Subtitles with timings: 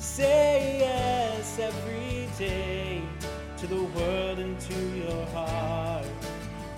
[0.00, 3.02] Say yes every day
[3.58, 6.06] to the world and to your heart.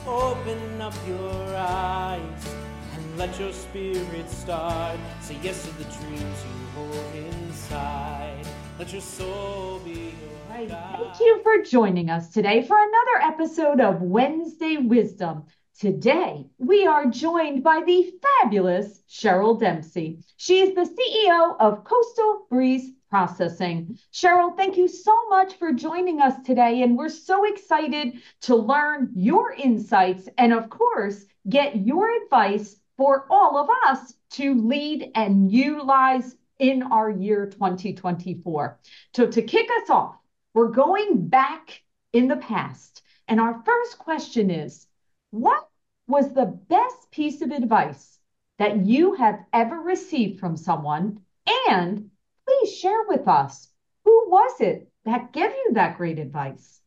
[0.06, 2.54] Open up your eyes
[2.94, 4.98] and let your spirit start.
[5.20, 8.44] Say yes to the dreams you hold inside.
[8.78, 10.68] Let your soul be your Right.
[10.68, 10.98] guide.
[10.98, 15.44] Thank you for joining us today for another episode of Wednesday Wisdom.
[15.78, 20.18] Today, we are joined by the fabulous Cheryl Dempsey.
[20.36, 23.98] She is the CEO of Coastal Breeze Processing.
[24.10, 29.10] Cheryl, thank you so much for joining us today, and we're so excited to learn
[29.14, 35.52] your insights and, of course, get your advice for all of us to lead and
[35.52, 38.78] utilize in our year 2024.
[39.14, 40.16] So, to kick us off,
[40.54, 41.82] we're going back
[42.14, 43.02] in the past.
[43.28, 44.86] And our first question is
[45.32, 45.68] What
[46.06, 48.18] was the best piece of advice
[48.58, 51.20] that you have ever received from someone?
[51.68, 52.08] And
[52.52, 53.68] please share with us
[54.04, 56.80] who was it that gave you that great advice?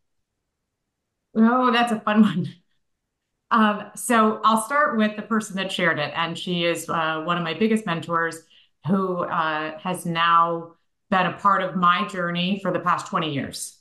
[1.36, 2.54] Oh, that's a fun one.
[3.52, 7.38] Um, so I'll start with the person that shared it, and she is uh, one
[7.38, 8.42] of my biggest mentors
[8.88, 10.74] who uh, has now
[11.10, 13.78] been a part of my journey for the past 20 years.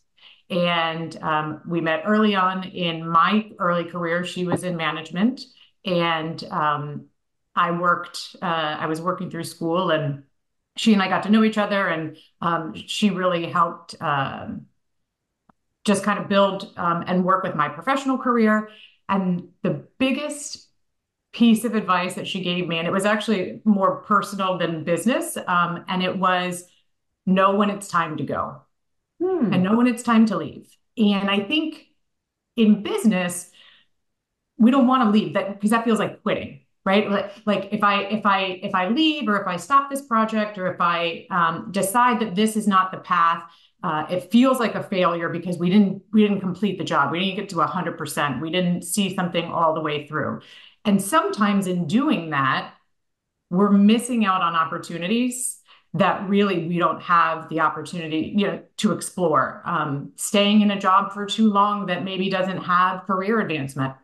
[0.50, 4.24] And um, we met early on in my early career.
[4.24, 5.40] She was in management,
[5.84, 7.06] and um,
[7.56, 10.24] I worked, uh, I was working through school, and
[10.76, 14.00] she and I got to know each other, and um, she really helped.
[14.00, 14.66] Um,
[15.84, 18.70] just kind of build um, and work with my professional career.
[19.08, 20.68] And the biggest
[21.32, 25.36] piece of advice that she gave me, and it was actually more personal than business,
[25.48, 26.64] um, and it was
[27.26, 28.62] know when it's time to go
[29.20, 29.50] Hmm.
[29.50, 30.68] and know when it's time to leave.
[30.98, 31.86] And I think
[32.56, 33.50] in business,
[34.58, 37.32] we don't want to leave that because that feels like quitting, right?
[37.46, 40.72] Like, if I if I if I leave or if I stop this project or
[40.72, 43.42] if I um, decide that this is not the path,
[43.82, 47.10] uh, it feels like a failure because we didn't we didn't complete the job.
[47.10, 48.40] We didn't get to 100%.
[48.40, 50.40] We didn't see something all the way through.
[50.84, 52.74] And sometimes in doing that,
[53.50, 55.60] we're missing out on opportunities
[55.94, 60.80] that really we don't have the opportunity you know to explore um, staying in a
[60.80, 63.94] job for too long that maybe doesn't have career advancement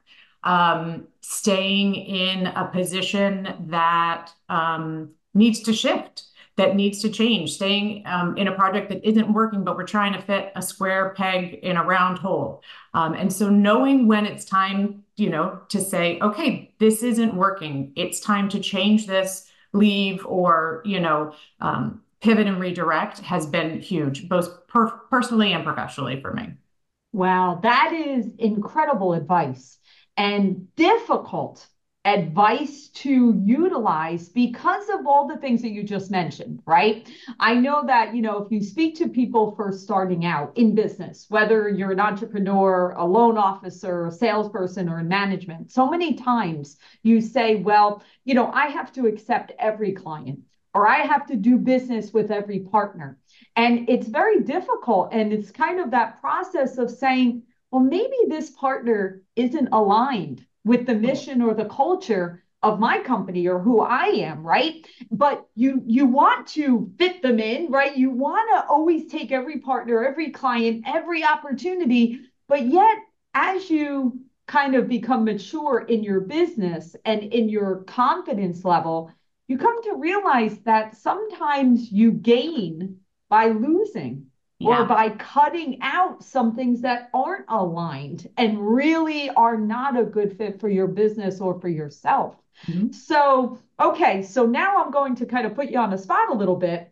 [0.45, 6.25] um, staying in a position that um, needs to shift
[6.57, 10.13] that needs to change staying um, in a project that isn't working but we're trying
[10.13, 12.63] to fit a square peg in a round hole.
[12.93, 17.93] Um, and so knowing when it's time you know to say okay this isn't working.
[17.97, 23.81] It's time to change this leave or you know um, pivot and redirect has been
[23.81, 26.55] huge both per- personally and professionally for me.
[27.13, 29.79] Wow, that is incredible advice
[30.17, 31.67] and difficult
[32.07, 37.11] advice to utilize because of all the things that you just mentioned, right?
[37.39, 41.27] I know that, you know, if you speak to people first starting out in business,
[41.29, 46.79] whether you're an entrepreneur, a loan officer, a salesperson, or in management, so many times
[47.03, 50.41] you say, well, you know, I have to accept every client
[50.73, 53.19] or I have to do business with every partner.
[53.57, 55.11] And it's very difficult.
[55.13, 60.87] And it's kind of that process of saying, well, maybe this partner isn't aligned with
[60.87, 64.87] the mission or the culture of my company or who I am, right?
[65.11, 67.97] But you you want to fit them in, right?
[67.97, 72.99] You want to always take every partner, every client, every opportunity, but yet
[73.33, 79.13] as you kind of become mature in your business and in your confidence level,
[79.49, 82.99] you come to realize that sometimes you gain
[83.29, 84.27] by losing
[84.63, 90.37] or by cutting out some things that aren't aligned and really are not a good
[90.37, 92.37] fit for your business or for yourself.
[92.69, 92.95] Mhm.
[92.95, 96.35] So, okay, so now I'm going to kind of put you on the spot a
[96.35, 96.91] little bit.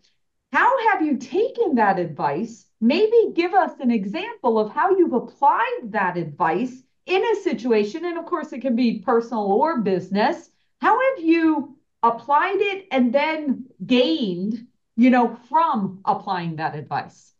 [0.52, 2.66] How have you taken that advice?
[2.80, 8.04] Maybe give us an example of how you've applied that advice in a situation.
[8.04, 10.50] And of course, it can be personal or business.
[10.80, 17.34] How have you applied it and then gained, you know, from applying that advice?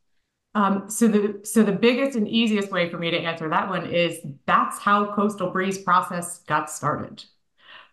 [0.55, 3.87] Um, so the so the biggest and easiest way for me to answer that one
[3.87, 7.25] is that's how Coastal Breeze process got started.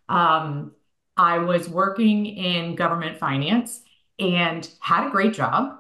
[0.10, 0.72] Um,
[1.18, 3.82] I was working in government finance
[4.20, 5.80] and had a great job,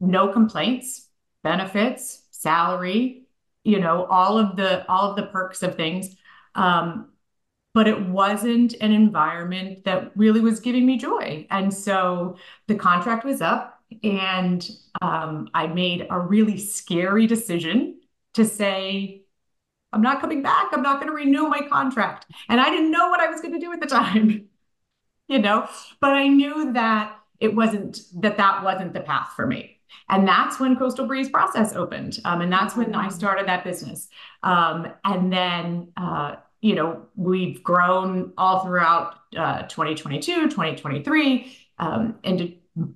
[0.00, 1.08] no complaints,
[1.42, 3.26] benefits, salary,
[3.64, 6.16] you know, all of the all of the perks of things.
[6.54, 7.10] Um,
[7.74, 11.46] but it wasn't an environment that really was giving me joy.
[11.50, 12.36] And so
[12.68, 14.68] the contract was up, and
[15.00, 18.00] um, I made a really scary decision
[18.34, 19.22] to say,
[19.92, 20.68] I'm not coming back.
[20.72, 22.26] I'm not going to renew my contract.
[22.48, 24.48] And I didn't know what I was going to do at the time,
[25.28, 25.68] you know,
[26.00, 29.78] but I knew that it wasn't that that wasn't the path for me.
[30.08, 32.18] And that's when Coastal Breeze Process opened.
[32.24, 34.08] Um, and that's when I started that business.
[34.42, 42.54] Um, and then, uh, you know, we've grown all throughout uh, 2022, 2023, um, into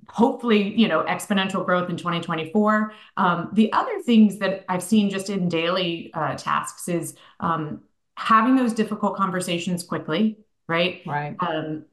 [0.09, 2.91] hopefully, you know, exponential growth in 2024.
[3.17, 7.81] Um, the other things that I've seen just in daily uh, tasks is um,
[8.15, 11.01] having those difficult conversations quickly, right?
[11.05, 11.35] Right.
[11.39, 11.85] Um,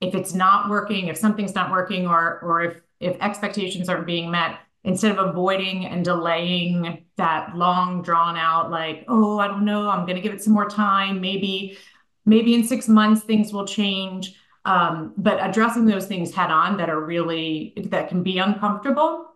[0.00, 4.30] if it's not working, if something's not working, or or if if expectations aren't being
[4.30, 9.88] met, instead of avoiding and delaying that long drawn out, like, oh, I don't know,
[9.88, 11.20] I'm going to give it some more time.
[11.20, 11.78] Maybe,
[12.26, 14.34] maybe in six months things will change.
[14.64, 19.28] Um, but addressing those things head on that are really that can be uncomfortable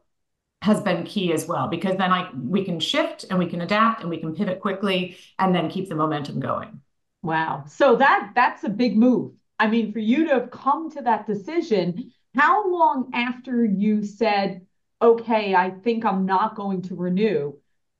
[0.62, 4.00] has been key as well because then I we can shift and we can adapt
[4.02, 6.80] and we can pivot quickly and then keep the momentum going.
[7.22, 7.64] Wow.
[7.66, 9.32] So that that's a big move.
[9.58, 14.66] I mean, for you to have come to that decision, how long after you said,
[15.00, 17.54] okay, I think I'm not going to renew,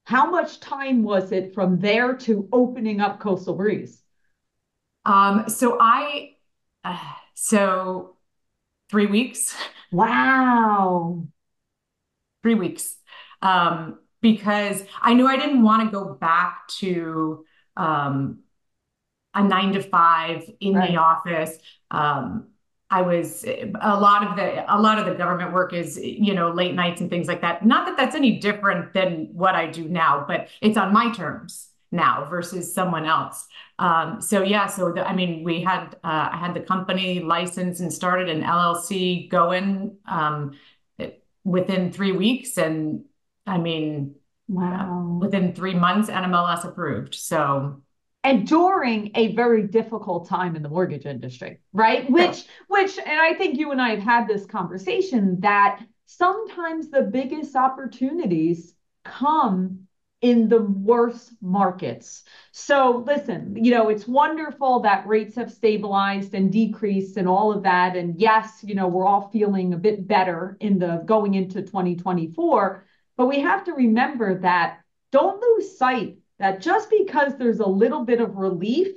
[0.05, 4.03] how much time was it from there to opening up Coastal Breeze?
[5.05, 6.36] Um, so I,
[6.87, 6.99] uh,
[7.35, 8.17] so
[8.91, 9.55] three weeks.
[9.93, 11.27] Wow.
[12.43, 12.97] three weeks.
[13.43, 17.45] Um, because I knew I didn't want to go back to
[17.77, 18.41] um,
[19.35, 20.91] a nine to five in right.
[20.91, 21.57] the office.
[21.91, 22.49] Um,
[22.89, 23.67] I was a
[24.01, 27.11] lot of the a lot of the government work is you know late nights and
[27.11, 27.67] things like that.
[27.67, 31.69] Not that that's any different than what I do now, but it's on my terms
[31.97, 33.47] now versus someone else.
[33.79, 37.81] Um, so yeah, so the, I mean, we had uh, I had the company licensed
[37.81, 40.53] and started an LLC going um,
[41.45, 43.05] within three weeks, and
[43.47, 44.15] I mean,
[44.49, 47.15] wow, within three months, NMLS approved.
[47.15, 47.83] So.
[48.25, 52.11] And during a very difficult time in the mortgage industry right?
[52.11, 57.03] Which which and i think you and i have had this conversation that sometimes the
[57.03, 59.86] biggest opportunities come
[60.23, 62.25] in the worst markets.
[62.53, 67.63] So listen you know it's wonderful that rates have stabilized and decreased and all of
[67.65, 67.97] that.
[67.97, 72.87] And yes you know we're all feeling a bit better in the going into 2024
[73.17, 74.81] but we have to remember that
[75.11, 78.89] don't lose sight that just because there's a little bit of relief,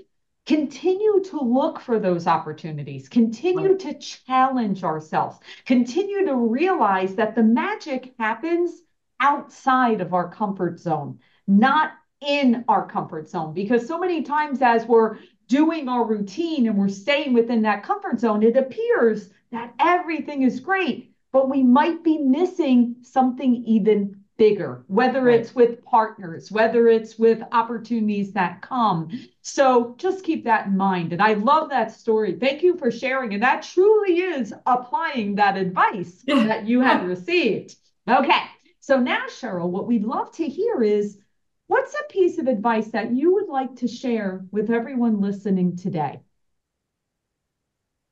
[0.45, 3.80] continue to look for those opportunities, continue right.
[3.80, 8.81] to challenge ourselves, continue to realize that the magic happens
[9.19, 13.54] outside of our comfort zone, not in our comfort zone.
[13.54, 15.18] Because so many times, as we're
[15.48, 20.60] doing our routine and we're staying within that comfort zone, it appears that everything is
[20.60, 25.39] great, but we might be missing something even bigger, whether right.
[25.39, 29.10] it's with partners, whether it's with opportunities that come.
[29.42, 31.12] So just keep that in mind.
[31.12, 32.38] And I love that story.
[32.39, 33.33] Thank you for sharing.
[33.33, 37.75] And that truly is applying that advice that you have received.
[38.07, 38.44] Okay.
[38.89, 41.19] So now, Cheryl, what we'd love to hear is
[41.68, 46.21] what's a piece of advice that you would like to share with everyone listening today?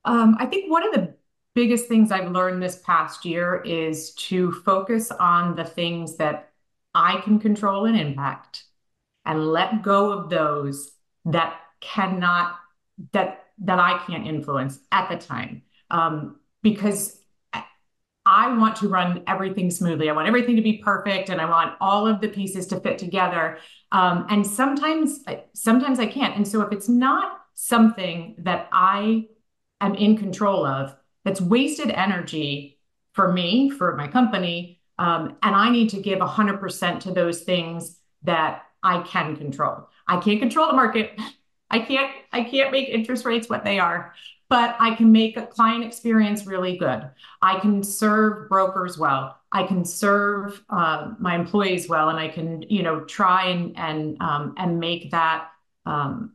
[0.06, 1.15] Um, I think one of the
[1.56, 6.51] biggest things I've learned this past year is to focus on the things that
[6.94, 8.65] I can control and impact
[9.25, 10.91] and let go of those
[11.25, 12.53] that cannot
[13.13, 15.63] that that I can't influence at the time.
[15.89, 17.19] Um, because
[18.27, 20.09] I want to run everything smoothly.
[20.09, 22.97] I want everything to be perfect and I want all of the pieces to fit
[22.97, 23.57] together.
[23.94, 25.21] Um, and sometimes
[25.54, 26.35] sometimes I can't.
[26.35, 29.28] And so if it's not something that I
[29.80, 32.80] am in control of, that's wasted energy
[33.13, 34.81] for me, for my company.
[34.99, 39.87] Um, and I need to give 100% to those things that I can control.
[40.06, 41.18] I can't control the market.
[41.69, 44.14] I can't I can't make interest rates what they are,
[44.50, 47.09] but I can make a client experience really good.
[47.42, 49.38] I can serve brokers well.
[49.52, 54.21] I can serve uh, my employees well, and I can you know try and and
[54.21, 55.50] um, and make that
[55.86, 56.33] um,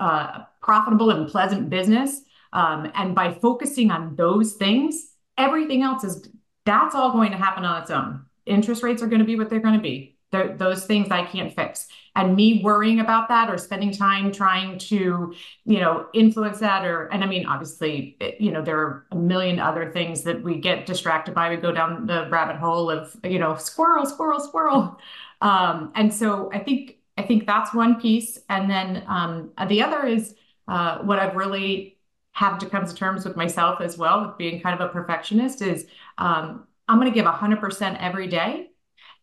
[0.00, 2.22] uh, profitable and pleasant business
[2.52, 6.28] um, and by focusing on those things, everything else is
[6.64, 8.24] that's all going to happen on its own.
[8.46, 10.17] Interest rates are going to be what they're going to be.
[10.30, 11.88] They're, those things I can't fix.
[12.14, 17.06] And me worrying about that or spending time trying to, you know, influence that or,
[17.06, 20.84] and I mean, obviously, you know, there are a million other things that we get
[20.84, 21.50] distracted by.
[21.50, 24.98] We go down the rabbit hole of, you know, squirrel, squirrel, squirrel.
[25.40, 28.38] Um, and so I think, I think that's one piece.
[28.48, 30.34] And then um, the other is
[30.66, 31.98] uh, what I've really
[32.32, 35.60] have to come to terms with myself as well with being kind of a perfectionist
[35.62, 35.86] is
[36.18, 38.67] um, I'm going to give 100% every day.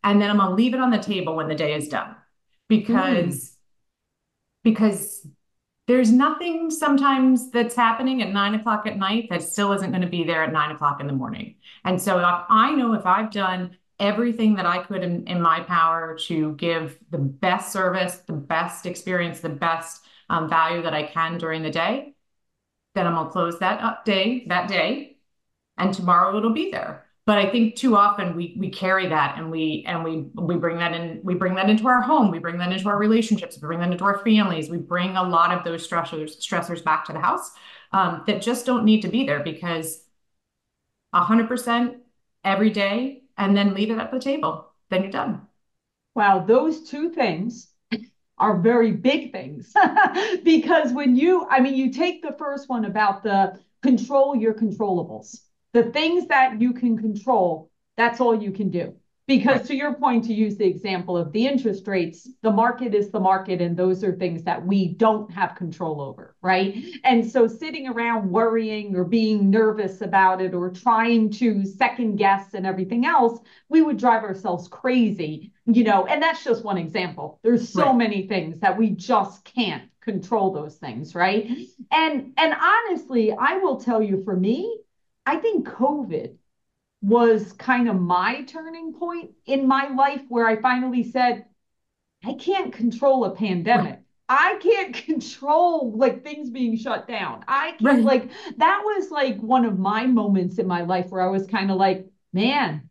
[0.06, 2.16] And then I'm going to leave it on the table when the day is done
[2.70, 3.56] because, mm.
[4.64, 5.28] because
[5.88, 10.08] there's nothing sometimes that's happening at nine o'clock at night that still isn't going to
[10.08, 11.56] be there at nine o'clock in the morning.
[11.84, 16.18] And so I know if I've done everything that I could in, in my power
[16.28, 21.38] to give the best service, the best experience, the best um, value that I can
[21.38, 22.14] during the day,
[22.94, 25.18] then I'm gonna close that up day that day,
[25.78, 27.05] and tomorrow it'll be there.
[27.26, 30.78] But I think too often we we carry that and we and we we bring
[30.78, 33.62] that in we bring that into our home, we bring that into our relationships, we
[33.62, 37.14] bring that into our families, we bring a lot of those stressors stressors back to
[37.14, 37.52] the house
[37.94, 40.04] um, that just don't need to be there because
[41.12, 41.98] 100%
[42.44, 44.72] every day and then leave it at the table.
[44.90, 45.48] Then you're done.
[46.16, 47.70] Wow, those two things
[48.38, 49.74] are very big things
[50.44, 55.40] because when you, I mean, you take the first one about the control your controllables,
[55.76, 58.96] the things that you can control, that's all you can do.
[59.28, 59.66] Because right.
[59.66, 63.20] to your point, to use the example of the interest rates, the market is the
[63.20, 66.78] market, and those are things that we don't have control over, right?
[67.04, 72.54] And so sitting around worrying or being nervous about it or trying to second guess
[72.54, 76.06] and everything else, we would drive ourselves crazy, you know.
[76.06, 77.40] And that's just one example.
[77.44, 77.98] There's so right.
[77.98, 81.50] many things that we just can't control those things, right?
[81.92, 84.85] And and honestly, I will tell you for me,
[85.26, 86.38] I think COVID
[87.02, 91.46] was kind of my turning point in my life where I finally said,
[92.24, 94.00] I can't control a pandemic.
[94.28, 97.44] I can't control like things being shut down.
[97.48, 98.04] I can't right.
[98.04, 101.70] like that was like one of my moments in my life where I was kind
[101.70, 102.90] of like, man,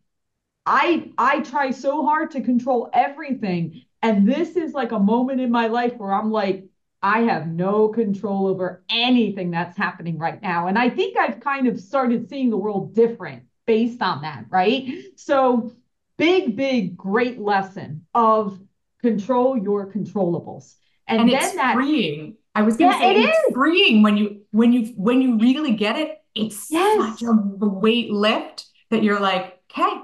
[0.65, 3.83] I I try so hard to control everything.
[4.01, 6.65] And this is like a moment in my life where I'm like,
[7.05, 10.65] I have no control over anything that's happening right now.
[10.65, 14.91] And I think I've kind of started seeing the world different based on that, right?
[15.15, 15.71] So,
[16.17, 18.59] big, big, great lesson of
[19.03, 20.73] control your controllables.
[21.07, 22.37] And, and then it's that freeing.
[22.55, 23.53] I was gonna yeah, say it it's is.
[23.53, 27.19] freeing when you when you when you really get it, it's yes.
[27.19, 27.33] such a
[27.67, 30.01] weight lift that you're like, okay.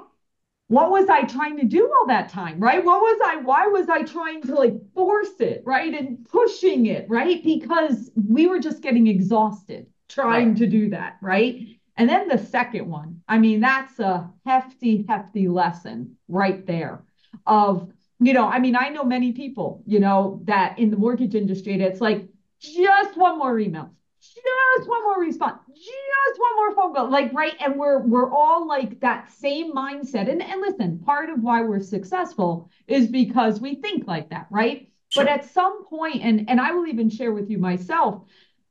[0.72, 2.58] What was I trying to do all that time?
[2.58, 2.82] Right?
[2.84, 5.94] What was I, why was I trying to like force it, right?
[5.94, 7.44] And pushing it, right?
[7.44, 10.58] Because we were just getting exhausted trying right.
[10.60, 11.78] to do that, right?
[11.98, 17.04] And then the second one, I mean, that's a hefty, hefty lesson right there
[17.46, 21.36] of, you know, I mean, I know many people, you know, that in the mortgage
[21.36, 22.30] industry, it's like
[22.62, 27.56] just one more email, just one more response, just one more phone call, like right.
[27.60, 30.30] And we're we're all like that same mindset.
[30.30, 34.90] And and listen, part of why we're successful is because we think like that, right?
[35.10, 35.26] Sure.
[35.26, 38.24] But at some point, and and I will even share with you myself,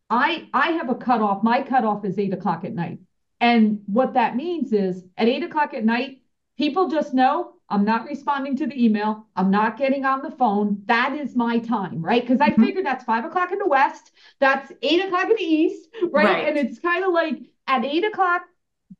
[0.08, 1.42] I I have a cutoff.
[1.42, 3.00] My cutoff is eight o'clock at night.
[3.40, 6.22] And what that means is at eight o'clock at night,
[6.58, 9.26] people just know I'm not responding to the email.
[9.36, 10.82] I'm not getting on the phone.
[10.86, 12.22] That is my time, right?
[12.22, 12.64] Because I mm-hmm.
[12.64, 16.24] figured that's five o'clock in the West, that's eight o'clock in the East, right?
[16.24, 16.48] right.
[16.48, 18.42] And it's kind of like at eight o'clock,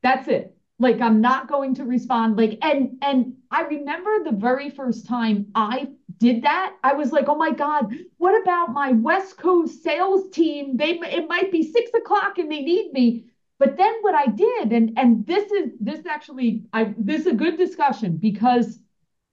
[0.02, 0.56] that's it.
[0.78, 2.36] Like I'm not going to respond.
[2.36, 7.28] Like, and and I remember the very first time I did that, I was like,
[7.28, 10.76] oh my God, what about my West Coast sales team?
[10.76, 13.26] They it might be six o'clock and they need me.
[13.60, 17.34] But then what I did, and and this is this actually I this is a
[17.34, 18.80] good discussion because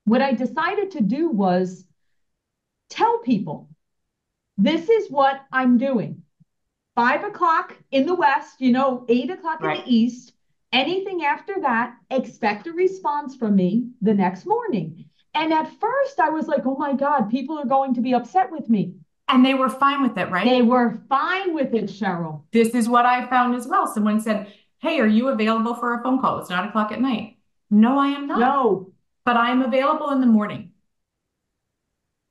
[0.04, 1.86] what I decided to do was
[2.90, 3.70] tell people
[4.58, 6.24] this is what I'm doing.
[6.94, 9.80] Five o'clock in the west, you know, eight o'clock right.
[9.80, 10.34] in the east.
[10.74, 15.06] Anything after that, expect a response from me the next morning.
[15.36, 18.52] And at first, I was like, oh my God, people are going to be upset
[18.52, 18.96] with me.
[19.30, 20.46] And they were fine with it, right?
[20.46, 22.44] They were fine with it, Cheryl.
[22.54, 23.86] This is what I found as well.
[23.88, 26.40] Someone said, Hey, are you available for a phone call?
[26.40, 27.38] It's nine o'clock at night.
[27.70, 28.40] No, I am not.
[28.40, 28.94] No.
[29.26, 30.72] But I am available in the morning.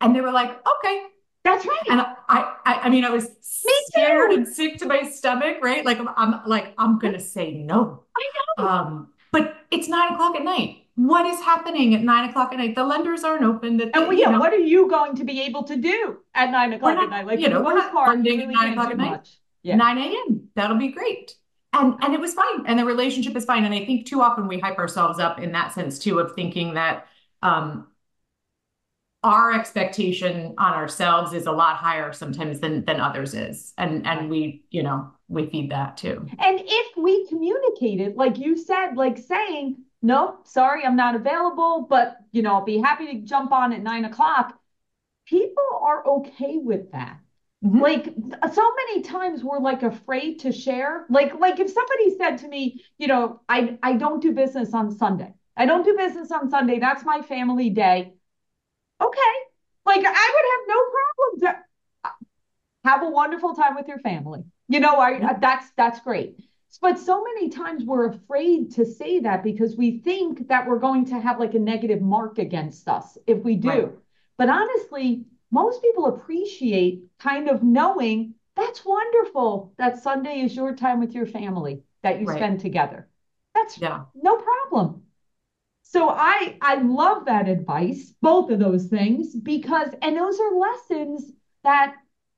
[0.00, 1.06] And they were like, okay.
[1.44, 1.82] That's right.
[1.88, 3.24] And I, I, I mean, I was
[3.64, 4.36] Me scared too.
[4.36, 5.84] and sick to my stomach, right?
[5.84, 8.02] Like I'm, I'm like, I'm gonna say no.
[8.16, 8.66] I know.
[8.68, 12.74] Um, but it's nine o'clock at night what is happening at nine o'clock at night?
[12.74, 13.76] The lenders aren't open.
[13.76, 16.50] That and well, yeah, know, what are you going to be able to do at
[16.50, 17.26] nine o'clock not, at night?
[17.26, 19.28] Like you know, we're not funding really at nine o'clock at night.
[19.62, 19.76] Yeah.
[19.76, 20.48] Nine a.m.
[20.54, 21.34] That'll be great.
[21.74, 23.64] And and it was fine, and the relationship is fine.
[23.64, 26.74] And I think too often we hype ourselves up in that sense too of thinking
[26.74, 27.06] that
[27.42, 27.88] um,
[29.22, 34.30] our expectation on ourselves is a lot higher sometimes than than others is, and and
[34.30, 36.26] we you know we feed that too.
[36.38, 39.76] And if we communicated, like you said, like saying
[40.06, 43.82] no, sorry, I'm not available, but you know, I'll be happy to jump on at
[43.82, 44.56] nine o'clock.
[45.26, 47.18] People are okay with that.
[47.64, 47.80] Mm-hmm.
[47.80, 48.04] Like
[48.54, 51.06] so many times we're like afraid to share.
[51.10, 54.92] Like, like if somebody said to me, you know, I I don't do business on
[54.96, 55.34] Sunday.
[55.56, 56.78] I don't do business on Sunday.
[56.78, 58.14] That's my family day.
[59.00, 59.34] Okay.
[59.86, 61.40] Like I would have no problem
[62.04, 64.44] to have a wonderful time with your family.
[64.68, 66.38] You know, I, that's that's great.
[66.80, 71.06] But so many times we're afraid to say that because we think that we're going
[71.06, 73.68] to have like a negative mark against us if we do.
[73.68, 73.88] Right.
[74.36, 81.00] But honestly, most people appreciate kind of knowing that's wonderful that Sunday is your time
[81.00, 82.36] with your family that you right.
[82.36, 83.08] spend together.
[83.54, 84.04] That's yeah.
[84.14, 85.02] no problem.
[85.82, 91.32] So I I love that advice, both of those things, because and those are lessons
[91.62, 91.94] that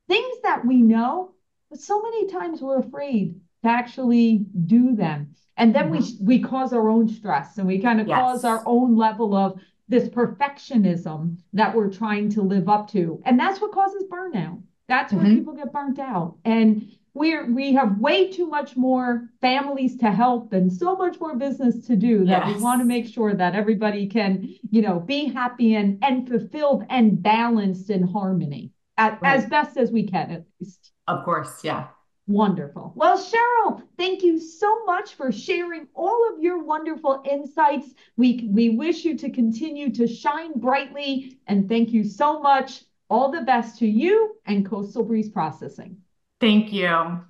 [0.07, 1.35] things that we know,
[1.71, 5.35] but so many times we're afraid to actually do them.
[5.57, 6.25] And then mm-hmm.
[6.25, 8.19] we we cause our own stress and we kind of yes.
[8.19, 13.21] cause our own level of this perfectionism that we're trying to live up to.
[13.25, 14.63] And that's what causes burnout.
[14.87, 15.25] That's mm-hmm.
[15.25, 16.37] where people get burnt out.
[16.45, 21.37] And we're we have way too much more families to help and so much more
[21.37, 22.57] business to do that yes.
[22.57, 26.85] we want to make sure that everybody can, you know, be happy and and fulfilled
[26.89, 29.37] and balanced in harmony at, right.
[29.37, 30.93] as best as we can at least.
[31.09, 31.89] Of course, yeah.
[32.29, 32.93] Wonderful.
[32.95, 37.95] Well, Cheryl, thank you so much for sharing all of your wonderful insights.
[38.19, 42.85] We, we wish you to continue to shine brightly and thank you so much.
[43.09, 46.03] All the best to you and Coastal Breeze Processing.
[46.39, 47.25] Thank you.